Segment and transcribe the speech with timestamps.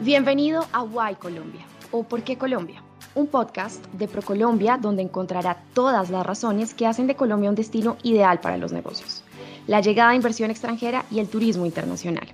[0.00, 2.84] Bienvenido a Why Colombia o ¿Por qué Colombia?
[3.16, 7.96] Un podcast de ProColombia donde encontrará todas las razones que hacen de Colombia un destino
[8.04, 9.24] ideal para los negocios,
[9.66, 12.28] la llegada de inversión extranjera y el turismo internacional.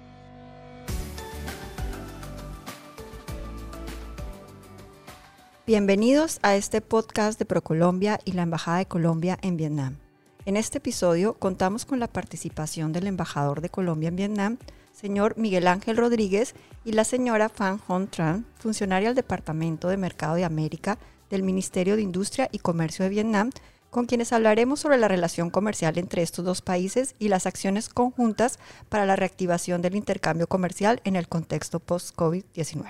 [5.67, 9.97] Bienvenidos a este podcast de ProColombia y la Embajada de Colombia en Vietnam.
[10.45, 14.59] En este episodio contamos con la participación del embajador de Colombia en Vietnam,
[14.95, 20.37] señor Miguel Ángel Rodríguez, y la señora Fan Hon Tran, funcionaria del Departamento de Mercado
[20.37, 20.99] de América
[21.31, 23.51] del Ministerio de Industria y Comercio de Vietnam,
[23.91, 28.59] con quienes hablaremos sobre la relación comercial entre estos dos países y las acciones conjuntas
[28.89, 32.85] para la reactivación del intercambio comercial en el contexto post-COVID-19.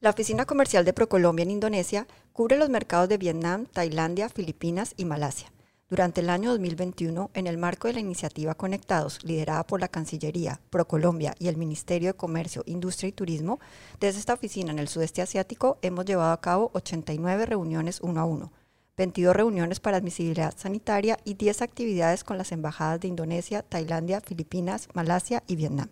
[0.00, 5.04] La Oficina Comercial de Procolombia en Indonesia cubre los mercados de Vietnam, Tailandia, Filipinas y
[5.04, 5.50] Malasia.
[5.90, 10.58] Durante el año 2021, en el marco de la iniciativa Conectados, liderada por la Cancillería,
[10.70, 13.60] ProColombia y el Ministerio de Comercio, Industria y Turismo,
[14.00, 18.24] desde esta oficina en el sudeste asiático hemos llevado a cabo 89 reuniones uno a
[18.24, 18.50] uno,
[18.96, 24.88] 22 reuniones para admisibilidad sanitaria y 10 actividades con las embajadas de Indonesia, Tailandia, Filipinas,
[24.94, 25.90] Malasia y Vietnam.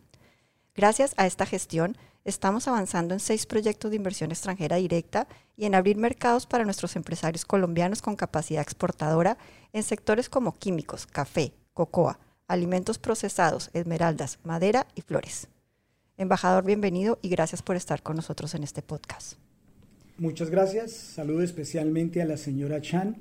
[0.75, 5.75] Gracias a esta gestión, estamos avanzando en seis proyectos de inversión extranjera directa y en
[5.75, 9.39] abrir mercados para nuestros empresarios colombianos con capacidad exportadora
[9.73, 15.49] en sectores como químicos, café, cocoa, alimentos procesados, esmeraldas, madera y flores.
[16.17, 19.35] Embajador, bienvenido y gracias por estar con nosotros en este podcast.
[20.19, 20.93] Muchas gracias.
[20.93, 23.17] Saludo especialmente a la señora Chan,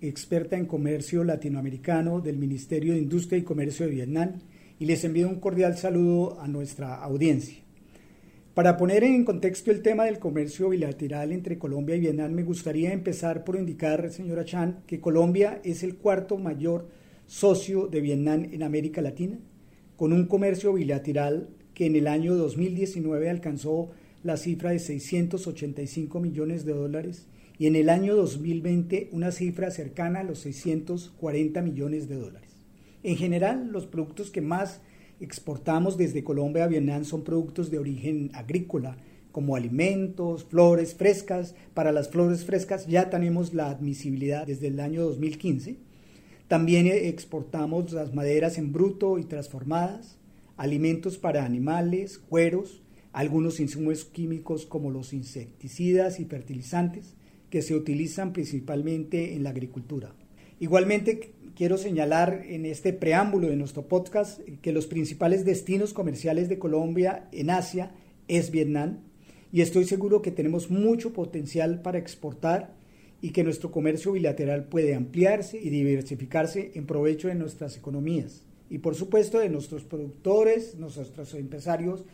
[0.00, 4.40] experta en comercio latinoamericano del Ministerio de Industria y Comercio de Vietnam,
[4.78, 7.65] y les envío un cordial saludo a nuestra audiencia.
[8.56, 12.90] Para poner en contexto el tema del comercio bilateral entre Colombia y Vietnam, me gustaría
[12.90, 16.88] empezar por indicar, señora Chan, que Colombia es el cuarto mayor
[17.26, 19.38] socio de Vietnam en América Latina,
[19.98, 23.90] con un comercio bilateral que en el año 2019 alcanzó
[24.22, 30.20] la cifra de 685 millones de dólares y en el año 2020 una cifra cercana
[30.20, 32.56] a los 640 millones de dólares.
[33.02, 34.80] En general, los productos que más
[35.20, 38.96] exportamos desde Colombia a Vietnam son productos de origen agrícola,
[39.32, 41.54] como alimentos, flores frescas.
[41.74, 45.76] Para las flores frescas ya tenemos la admisibilidad desde el año 2015.
[46.48, 50.16] También exportamos las maderas en bruto y transformadas,
[50.56, 52.82] alimentos para animales, cueros,
[53.12, 57.14] algunos insumos químicos como los insecticidas y fertilizantes
[57.50, 60.14] que se utilizan principalmente en la agricultura.
[60.60, 66.58] Igualmente quiero señalar en este preámbulo de nuestro podcast que los principales destinos comerciales de
[66.58, 67.92] Colombia en Asia
[68.28, 68.98] es Vietnam
[69.52, 72.74] y estoy seguro que tenemos mucho potencial para exportar
[73.22, 78.78] y que nuestro comercio bilateral puede ampliarse y diversificarse en provecho de nuestras economías y
[78.78, 82.04] por supuesto de nuestros productores, nuestros empresarios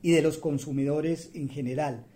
[0.00, 2.06] y de los consumidores en general.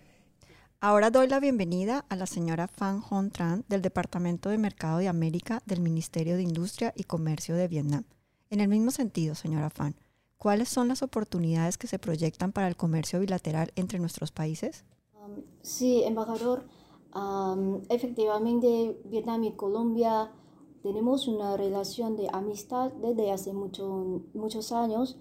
[0.79, 5.07] Ahora doy la bienvenida a la señora Fan Hon Tran del Departamento de Mercado de
[5.07, 8.03] América del Ministerio de Industria y Comercio de Vietnam.
[8.51, 9.95] En el mismo sentido, señora Fan,
[10.37, 14.85] ¿cuáles son las oportunidades que se proyectan para el comercio bilateral entre nuestros países?
[15.15, 16.67] Um, sí, embajador.
[17.15, 20.31] Um, efectivamente, Vietnam y Colombia
[20.83, 25.17] tenemos una relación de amistad desde hace mucho, muchos años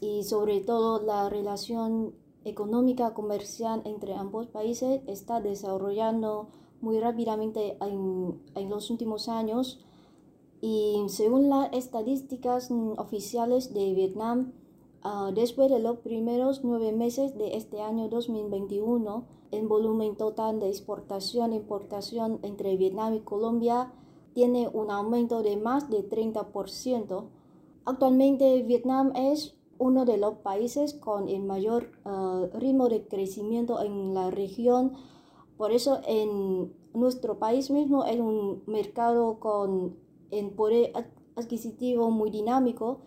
[0.00, 2.12] y sobre todo la relación
[2.46, 6.48] económica comercial entre ambos países está desarrollando
[6.80, 9.80] muy rápidamente en, en los últimos años
[10.60, 14.52] y según las estadísticas oficiales de Vietnam,
[15.04, 20.68] uh, después de los primeros nueve meses de este año 2021, el volumen total de
[20.68, 23.92] exportación e importación entre Vietnam y Colombia
[24.34, 27.24] tiene un aumento de más de 30%.
[27.84, 34.14] Actualmente Vietnam es uno de los países con el mayor uh, ritmo de crecimiento en
[34.14, 34.92] la región.
[35.56, 39.96] Por eso en nuestro país mismo es un mercado con
[40.30, 40.92] el poder
[41.36, 43.00] adquisitivo muy dinámico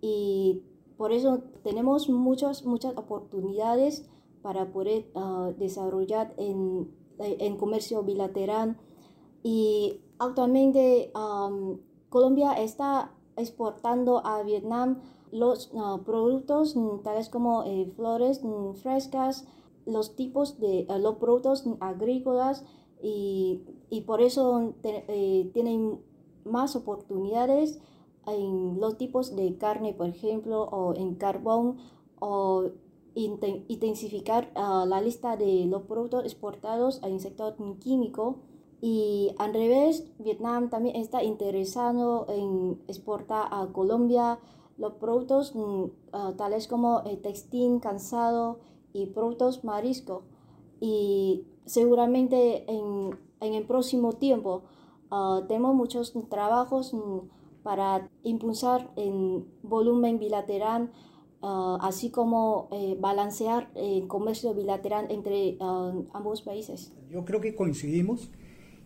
[0.00, 0.62] y
[0.96, 4.08] por eso tenemos muchas, muchas oportunidades
[4.42, 8.76] para poder uh, desarrollar en, en, comercio bilateral.
[9.42, 11.12] Y actualmente
[12.08, 15.00] Colombia está exportando a Vietnam
[15.32, 19.46] los uh, productos mm, tales como eh, flores mm, frescas,
[19.84, 22.64] los tipos de uh, los productos agrícolas
[23.02, 26.00] y, y por eso eh, tienen
[26.44, 27.78] más oportunidades
[28.26, 31.76] en los tipos de carne, por ejemplo, o en carbón,
[32.18, 32.70] o
[33.14, 38.40] intensificar uh, la lista de los productos exportados el sector químico.
[38.80, 44.38] Y al revés, Vietnam también está interesado en exportar a Colombia
[44.78, 48.60] los productos mm, ah, tales como el textil, cansado
[48.92, 50.24] y productos marisco.
[50.80, 54.64] Y seguramente en, en el próximo tiempo
[55.10, 60.92] uh, tenemos muchos trabajos mm, para impulsar en volumen bilateral,
[61.42, 66.92] uh, así como eh, balancear el comercio bilateral entre ambos países.
[67.10, 68.30] Yo creo que coincidimos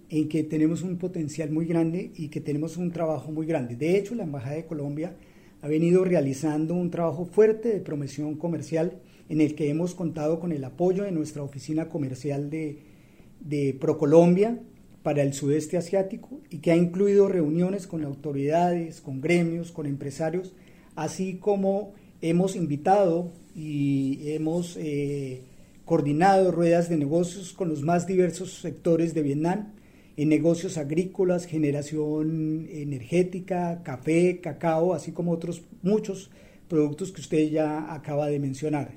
[0.08, 3.76] en que tenemos un potencial muy grande y que tenemos un trabajo muy grande.
[3.76, 5.16] De hecho, la Embajada de Colombia
[5.62, 8.98] ha venido realizando un trabajo fuerte de promoción comercial
[9.28, 12.78] en el que hemos contado con el apoyo de nuestra oficina comercial de,
[13.80, 14.58] Procolombia
[15.02, 20.52] para el sudeste asiático y que ha incluido reuniones con autoridades, con gremios, con empresarios,
[20.94, 25.42] así como hemos invitado y hemos eh,
[25.86, 29.72] coordinado ruedas de negocios con los más diversos sectores de Vietnam
[30.22, 36.30] en negocios agrícolas, generación energética, café, cacao, así como otros muchos
[36.68, 38.92] productos que usted ya acaba de mencionar.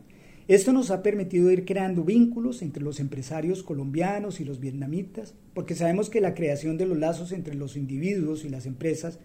[0.50, 5.76] Esto nos ha permitido ir creando vínculos entre los empresarios colombianos y los vietnamitas, porque
[5.76, 9.18] sabemos que la creación de los lazos entre los individuos y las empresas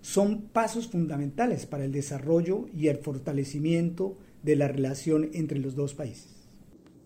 [0.00, 5.92] son pasos fundamentales para el desarrollo y el fortalecimiento de la relación entre los dos
[5.92, 6.41] países.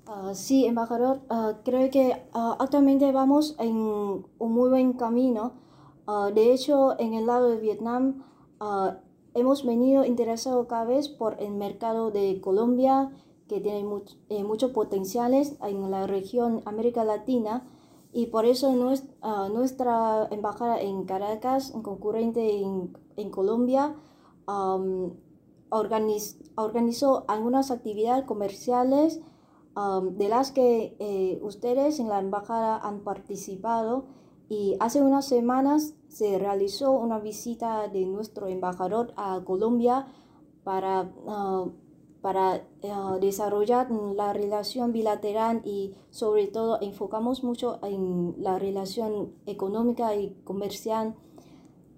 [0.09, 5.55] Uh, sí, embajador, uh, creo que uh, actualmente vamos en un muy buen camino.
[6.33, 8.23] de hecho, en el lado de Vietnam
[9.35, 13.11] hemos venido interesados cada vez por el mercado de Colombia,
[13.49, 13.85] que tiene
[14.29, 17.67] eh, muchos potenciales en la región América Latina
[18.13, 23.97] y por eso nuestra embajada en Caracas, concurrente en, Colombia,
[26.57, 29.21] organizó algunas actividades comerciales
[29.77, 34.07] de las que eh, ustedes en la embajada han participado
[34.49, 40.07] y hace unas semanas se realizó una visita de nuestro embajador a Colombia
[40.65, 41.67] para, ah,
[42.23, 42.91] para eh,
[43.21, 51.17] desarrollar la relación bilateral y sobre todo enfocamos mucho en la relación económica y comercial.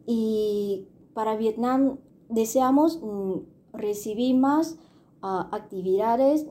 [0.05, 1.99] Y para Vietnam
[2.29, 3.35] deseamos mm,
[3.73, 4.79] recibir más
[5.23, 6.47] actividades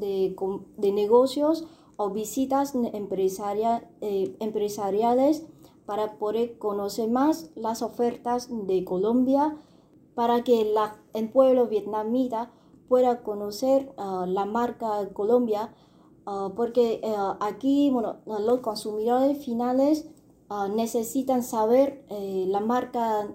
[0.00, 0.36] de,
[0.76, 1.64] de, negocios
[1.96, 5.46] o visitas empresaria, eh, empresariales
[5.86, 9.56] para poder conocer más las ofertas de Colombia,
[10.14, 12.50] para que la, el pueblo vietnamita
[12.88, 15.74] pueda conocer la marca Colombia,
[16.56, 20.08] porque eh, aquí bueno, los consumidores finales
[20.74, 23.28] necesitan saber eh, la marca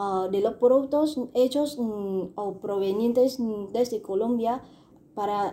[0.00, 4.62] Ah, de los productos hechos mm, o provenientes mm, desde Colombia
[5.16, 5.52] para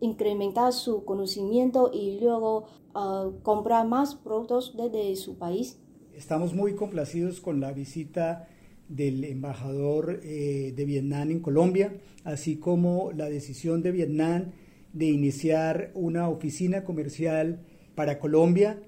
[0.00, 5.78] incrementar su conocimiento y luego ah, comprar más productos desde su país.
[6.12, 8.46] Estamos muy complacidos con la visita
[8.90, 14.52] del embajador eh, de Vietnam en Colombia, así como la decisión de Vietnam
[14.92, 17.64] de iniciar una oficina comercial
[17.94, 18.82] para Colombia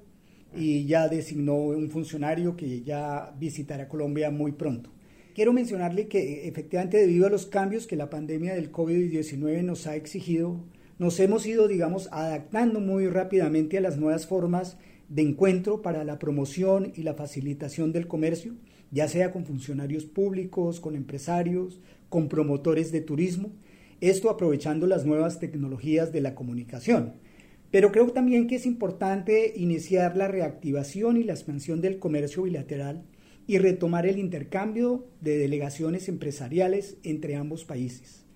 [0.56, 4.90] y ya designó un funcionario que ya visitará Colombia muy pronto.
[5.34, 9.96] Quiero mencionarle que efectivamente debido a los cambios que la pandemia del COVID-19 nos ha
[9.96, 10.60] exigido,
[10.98, 14.76] nos hemos ido, digamos, adaptando muy rápidamente a las nuevas formas
[15.08, 18.54] de encuentro para la promoción y la facilitación del comercio,
[18.92, 23.50] ya sea con funcionarios públicos, con empresarios, con promotores de turismo,
[24.00, 27.14] esto aprovechando las nuevas tecnologías de la comunicación.
[27.74, 33.02] Pero creo también que es importante iniciar la reactivación y la expansión del comercio bilateral
[33.48, 38.26] y retomar el intercambio de delegaciones empresariales entre ambos países.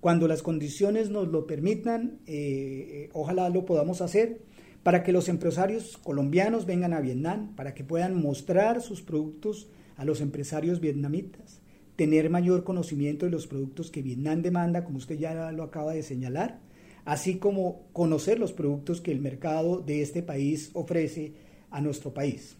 [0.00, 4.42] Cuando las condiciones nos lo permitan, eh, eh, ojalá lo podamos hacer
[4.82, 10.04] para que los empresarios colombianos vengan a Vietnam, para que puedan mostrar sus productos a
[10.04, 11.62] los empresarios vietnamitas,
[11.96, 16.02] tener mayor conocimiento de los productos que Vietnam demanda, como usted ya lo acaba de
[16.02, 16.60] señalar,
[17.04, 21.32] así como conocer los productos que el mercado de este país ofrece
[21.70, 22.56] a nuestro país.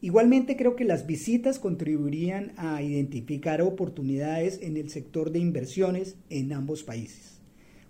[0.00, 6.52] Igualmente creo que las visitas contribuirían a identificar oportunidades en el sector de inversiones en
[6.52, 7.40] ambos países.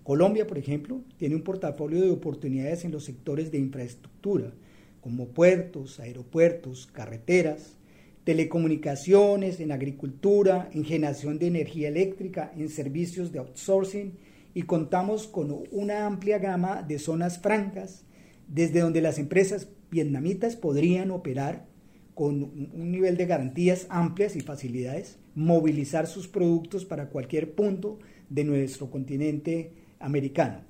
[0.04, 4.54] Colombia, por ejemplo, tiene un portafolio de oportunidades en los sectores de infraestructura,
[5.02, 7.76] como puertos, aeropuertos, carreteras,
[8.24, 14.12] telecomunicaciones, en agricultura, en generación de energía eléctrica, en servicios de outsourcing
[14.58, 18.04] y contamos con una amplia gama de zonas francas
[18.48, 21.68] desde donde las empresas vietnamitas podrían operar
[22.12, 28.00] con un nivel de garantías amplias y facilidades, movilizar sus productos para cualquier punto
[28.30, 30.62] de nuestro continente americano.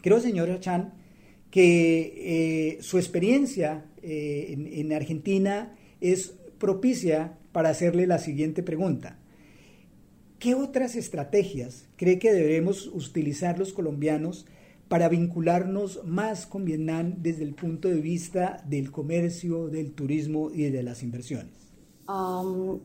[0.00, 0.94] Creo, señora Chan,
[1.50, 2.14] que
[2.78, 9.18] eh, su experiencia eh, en, en Argentina es propicia para hacerle la siguiente pregunta.
[10.40, 14.46] ¿Qué otras estrategias cree que debemos utilizar los colombianos
[14.88, 20.70] para vincularnos más con Vietnam desde el punto de vista del comercio, del turismo y
[20.70, 21.52] de las inversiones?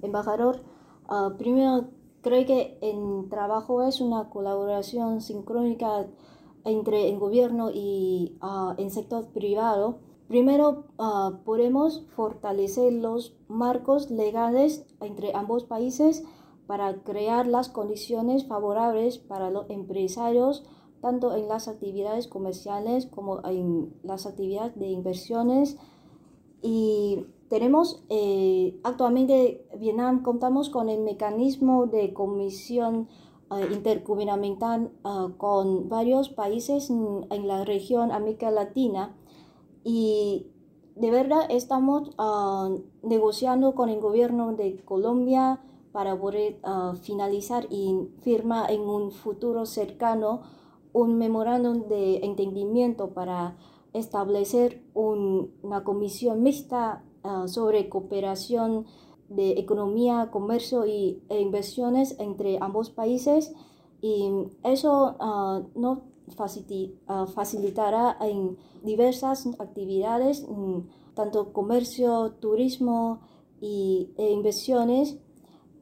[0.03, 0.63] embajador,
[1.07, 6.07] ah, primero creo que el trabajo es una colaboración sincrónica
[6.65, 10.00] entre el gobierno y uh, el sector privado.
[10.27, 16.25] Primero, ah, podemos fortalecer los marcos legales entre ambos países
[16.67, 20.63] para crear las condiciones favorables para los empresarios
[21.05, 25.77] tanto en las actividades comerciales como en las actividades de inversiones.
[26.63, 33.07] Y tenemos eh, actualmente, Vietnam, contamos con el mecanismo de comisión
[33.51, 39.15] eh, intergubernamental eh, con varios países en, la región América Latina
[39.84, 40.48] y
[40.95, 42.15] de verdad estamos
[43.03, 45.62] negociando con el gobierno de Colombia
[45.96, 46.60] para poder
[47.04, 50.42] finalizar y firmar en un futuro cercano
[50.92, 53.56] un memorándum de entendimiento para
[53.94, 58.86] establecer una comisión mixta ah, sobre cooperación
[59.30, 63.54] de economía, comercio y, e inversiones entre ambos países
[64.02, 64.30] y
[64.64, 65.98] eso uh,
[67.08, 70.46] ah, facilitará en diversas actividades,
[71.14, 73.22] tanto comercio, turismo
[73.62, 75.18] y, e inversiones.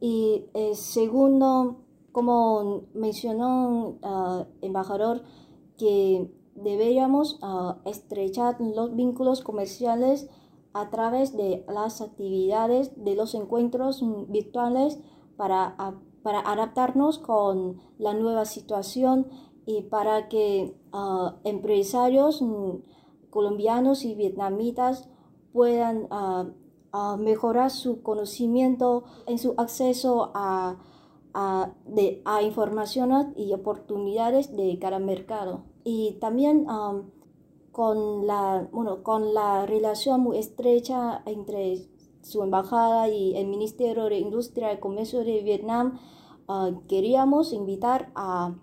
[0.04, 1.78] Y eh, segundo,
[2.12, 5.24] como mencionó el uh, embajador,
[5.78, 10.30] que deberíamos uh, estrechar los vínculos comerciales
[10.74, 15.00] a través de las actividades de los encuentros virtuales
[15.38, 15.78] para,
[16.22, 19.28] para adaptarnos con la nueva situación
[19.66, 22.44] y para que uh, empresarios
[23.30, 25.08] colombianos y vietnamitas
[25.54, 26.10] puedan
[27.18, 30.78] mejorar su conocimiento en su acceso a
[31.34, 35.64] a, de, a información y oportunidades de cada mercado.
[35.84, 37.10] Y también um,
[37.72, 41.88] con, la, bueno, con la relación muy estrecha entre
[42.22, 46.00] su embajada y el Ministerio de Industria y Comercio de Vietnam,
[46.48, 48.56] uh, queríamos invitar a,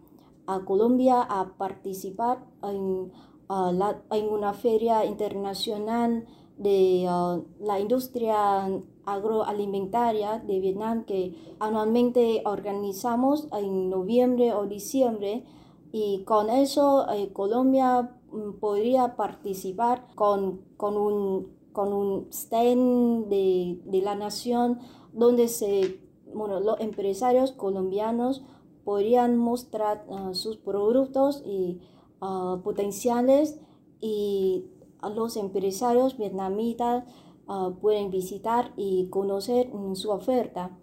[0.46, 3.12] a, Colombia a participar en,
[3.48, 6.26] uh, la, en una feria internacional
[6.60, 8.68] de uh, la industria
[9.06, 15.44] agroalimentaria de Vietnam que anualmente organizamos en noviembre o diciembre.
[15.90, 23.80] Y con eso eh, Colombia mm, podría participar con, con, un, con un stand de,
[23.86, 24.80] de la nación
[25.14, 25.98] donde se,
[26.34, 28.44] bueno, los empresarios colombianos
[28.84, 31.80] podrían mostrar uh, sus productos y
[32.20, 33.58] uh, potenciales
[34.00, 34.66] y
[35.08, 37.04] los empresarios vietnamitas
[37.52, 40.78] Ah, pueden visitar y conocer mm, su oferta.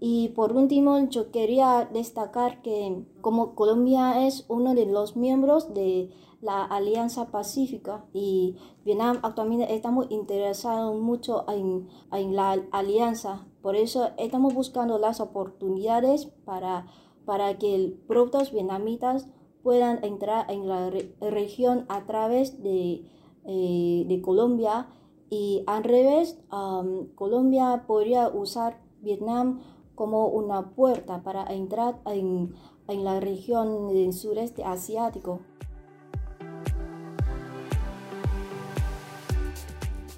[0.00, 6.08] Y por último, yo quería destacar que como Colombia es uno de los miembros de
[6.40, 13.46] la Alianza Pacífica y Vietnam actualmente estamos interesados mucho en, en la alianza.
[13.60, 16.86] Por eso estamos buscando las oportunidades para,
[17.26, 19.28] para que productos vietnamitas
[19.62, 23.04] puedan entrar en la región a través de,
[23.44, 24.88] eh, de Colombia
[25.30, 26.38] y al revés,
[27.14, 29.60] Colombia podría usar Vietnam
[29.94, 32.54] como una puerta para entrar en,
[32.88, 35.40] en la región del sureste asiático.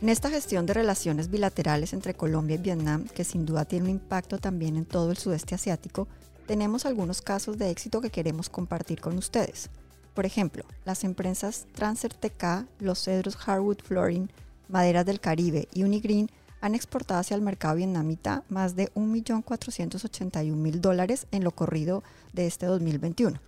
[0.01, 3.91] En esta gestión de relaciones bilaterales entre Colombia y Vietnam, que sin duda tiene un
[3.91, 6.09] impacto también en todo el sudeste asiático,
[6.47, 9.69] tenemos algunos casos de éxito que queremos compartir con ustedes.
[10.15, 14.31] Por ejemplo, las empresas Transer TK, los cedros Hardwood Flooring,
[14.69, 21.27] Maderas del Caribe y Unigreen han exportado hacia el mercado vietnamita más de 1.481.000 dólares
[21.31, 22.03] en lo corrido
[22.33, 23.41] de este 2021.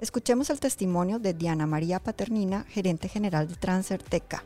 [0.00, 4.42] Escuchemos el testimonio de Diana María Paternina, gerente general de Transer TK.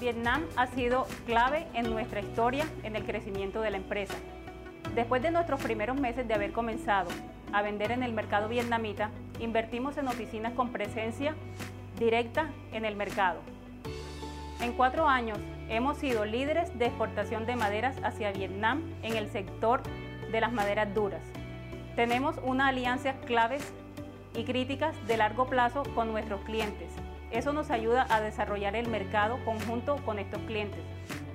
[0.00, 4.14] Vietnam ha sido clave en nuestra historia en el crecimiento de la empresa.
[4.94, 7.10] Después de nuestros primeros meses de haber comenzado
[7.52, 11.34] a vender en el mercado vietnamita, invertimos en oficinas con presencia
[11.98, 13.40] directa en el mercado,
[14.60, 15.38] en cuatro años
[15.68, 19.82] hemos sido líderes de exportación de maderas hacia Vietnam en el sector
[20.32, 21.22] de las maderas duras.
[21.94, 23.72] Tenemos una alianza claves
[24.34, 26.90] y críticas de largo plazo con nuestros clientes.
[27.30, 30.80] Eso nos ayuda a desarrollar el mercado conjunto con estos clientes.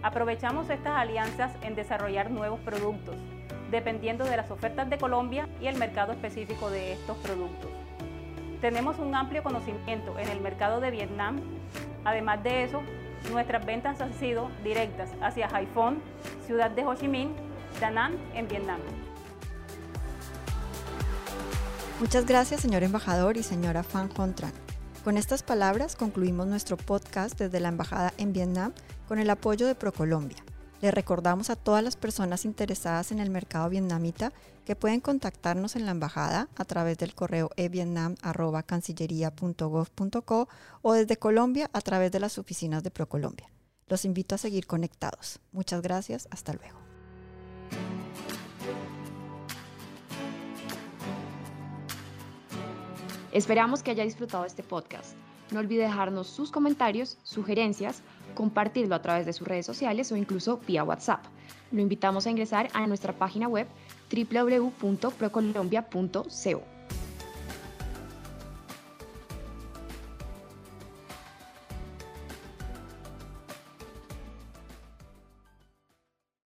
[0.02, 3.16] Aprovechamos estas alianzas en desarrollar nuevos productos,
[3.74, 7.70] dependiendo de las ofertas de Colombia y el mercado específico de estos productos.
[8.62, 11.42] Tenemos un amplio conocimiento en el mercado de Vietnam.
[12.06, 12.82] Además de eso,
[13.32, 16.02] Nuestras ventas han sido directas hacia Haiphong,
[16.46, 17.34] ciudad de Ho Chi Minh,
[17.80, 18.80] Da Nang, en Vietnam.
[22.00, 24.52] Muchas gracias, señor embajador y señora Fan Hontran.
[25.04, 28.74] Con estas palabras concluimos nuestro podcast desde la Embajada en Vietnam
[29.08, 30.38] con el apoyo de ProColombia.
[30.84, 34.34] Le recordamos a todas las personas interesadas en el mercado vietnamita
[34.66, 40.50] que pueden contactarnos en la embajada a través del correo evietnam.cancillería.gov.co
[40.82, 43.50] o desde Colombia a través de las oficinas de ProColombia.
[43.88, 45.40] Los invito a seguir conectados.
[45.54, 46.28] Muchas gracias.
[46.32, 46.78] Hasta luego.
[53.32, 55.16] Esperamos que haya disfrutado este podcast.
[55.52, 60.60] No olvide dejarnos sus comentarios, sugerencias, compartirlo a través de sus redes sociales o incluso
[60.68, 61.24] vía WhatsApp.
[61.72, 63.68] Lo invitamos a ingresar a nuestra página web
[64.12, 66.73] www.procolombia.co.